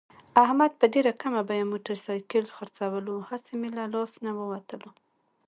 احمد 0.45 0.71
په 0.79 0.85
ډېره 0.93 1.11
کمه 1.21 1.41
بیه 1.49 1.69
موټرسایکل 1.71 2.45
خرڅولو، 2.55 3.15
هسې 3.29 3.53
مه 3.61 3.69
له 3.77 3.85
لاس 3.93 4.11
نه 4.25 4.31
ووتلو. 4.37 4.89